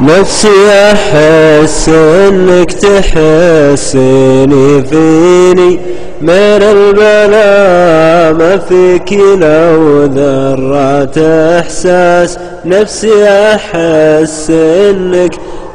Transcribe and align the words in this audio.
نفسي 0.00 0.48
أحس 0.92 1.88
إنك 1.88 2.72
تحسني 2.72 4.82
فيني. 4.82 5.80
من 6.20 6.62
البلاء 6.62 8.32
ما 8.32 8.60
فيك 8.68 9.12
لو 9.12 10.04
ذرة 10.04 11.12
إحساس. 11.60 12.38
نفسي 12.64 13.28
أحس 13.28 14.50
إنك 14.90 15.34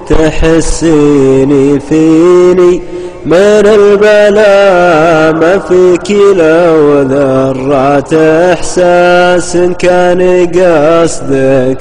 تحسيني 0.09 1.79
فيني. 1.79 2.81
من 3.25 3.65
البلاء 3.65 5.33
ما 5.33 5.59
فيك 5.67 6.11
لو 6.11 7.01
ذرة 7.01 8.09
إحساس 8.53 9.57
كان 9.79 10.47
قصدك 10.47 11.77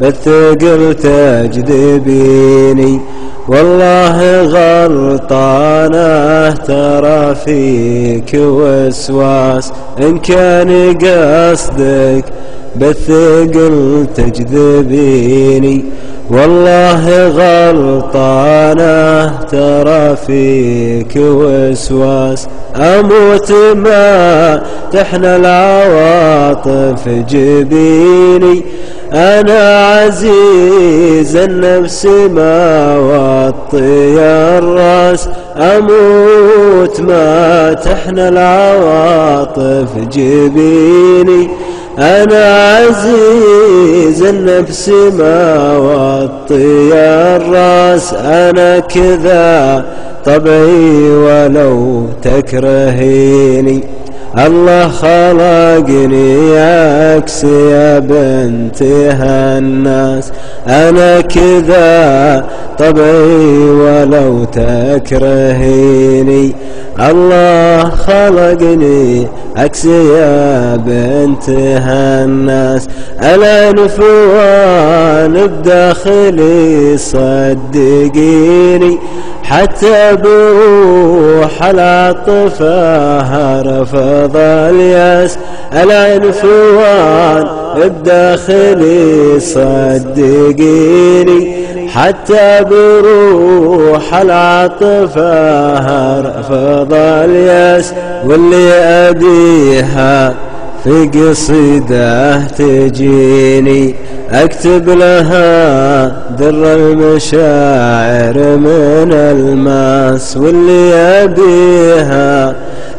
بالثقل 0.00 0.94
تجذبيني. 0.94 3.00
والله 3.48 4.42
غلطانة 4.42 6.50
ترى 6.50 7.34
فيك 7.44 8.30
وسواس 8.34 9.72
إن 10.00 10.18
كان 10.18 10.98
قصدك 10.98 12.24
بالثقل 12.76 14.06
تجذبيني. 14.16 15.84
والله 16.30 17.28
غلطانه 17.28 19.26
ترى 19.50 20.16
فيك 20.26 21.14
وسواس. 21.16 22.48
أموت 22.76 23.52
ما 23.74 24.62
تحنى 24.92 25.36
العواطف 25.36 27.08
جبيني. 27.08 28.64
أنا 29.12 29.86
عزيز 29.86 31.36
النفس 31.36 32.06
ما 32.06 32.96
وطي 32.98 34.18
الرأس. 34.58 35.28
أموت 35.56 37.00
ما 37.00 37.72
تحنى 37.72 38.28
العواطف 38.28 39.88
جبيني. 40.12 41.48
أنا 41.98 42.44
عزيز 42.76 43.77
النفس 44.22 44.88
ما 44.88 45.76
وطي 45.76 46.92
الرأس 47.36 48.14
أنا 48.14 48.78
كذا 48.78 49.84
طبعي 50.24 51.10
ولو 51.10 52.06
تكرهيني. 52.22 53.84
الله 54.38 54.88
خلقني 54.88 56.52
عكس 57.18 57.44
يا 57.44 57.98
بنت 57.98 58.82
الناس 58.82 60.32
أنا 60.68 61.20
كذا 61.20 62.46
طبعي 62.78 63.70
ولو 63.70 64.44
تكرهيني. 64.44 66.54
الله 67.00 67.90
خلقني 67.90 69.26
عكس 69.56 69.84
يا 69.84 70.76
بنت 70.76 71.48
الناس 71.48 72.88
الأنفوان 73.22 75.46
بداخلي 75.46 76.98
صدقيني. 76.98 78.98
حتى 79.50 80.16
بروح 80.16 81.64
العطفة 81.64 83.60
رفض 83.62 84.36
الياس 84.36 85.38
العنفوان 85.72 87.46
بداخلي 87.76 89.40
صدقيني. 89.40 90.88
حتى 91.94 92.64
بروح 92.70 94.14
العطفة 94.14 95.40
رفض 96.20 96.92
الياس 96.92 97.94
واللي 98.26 98.72
أديها 98.74 100.34
في 100.84 101.10
قصيده 101.14 102.46
تجيني 102.46 103.94
أكتب 104.30 104.88
لها 104.88 106.06
در 106.38 106.74
المشاعر 106.74 108.56
من 108.56 109.12
الماس 109.12 110.36
واللي 110.36 110.94
أبيها 110.94 112.56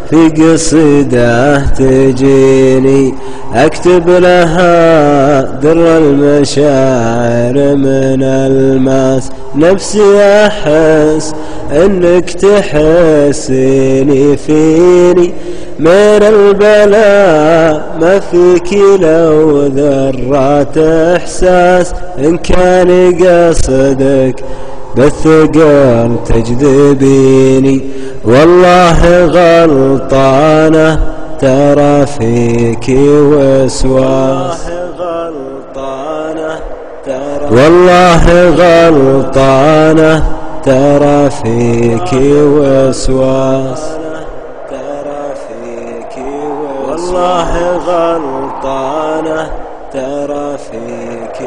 في 0.09 0.29
قصيده 0.29 1.59
تجيني 1.66 3.13
أكتب 3.56 4.09
لها 4.09 5.41
در 5.41 5.97
المشاعر 5.97 7.75
من 7.75 8.23
الماس. 8.23 9.29
نفسي 9.56 10.19
أحس 10.22 11.34
إنك 11.72 12.29
تحسيني 12.29 14.38
فيني 14.38 15.34
من 15.79 16.23
البلاء 16.23 17.81
ما 18.01 18.19
فيك 18.19 18.73
لو 19.01 19.62
ذرات 19.66 20.78
إحساس 21.17 21.94
إن 22.19 22.38
كان 22.38 23.16
قصدك 23.16 24.44
بالثقل 24.95 26.16
تجذبيني. 26.29 27.81
والله 28.25 29.25
غلطانة 29.25 31.00
ترى 31.39 32.06
فيك 32.06 32.85
وسواس. 33.00 34.57
والله 37.51 38.50
غلطانة 38.50 40.23
ترى 40.63 41.29
فيك 41.29 42.13
وسواس. 42.34 43.98
والله 47.19 47.78
غلطانه 47.78 49.52
ترى 49.91 50.57
فيك 50.57 51.41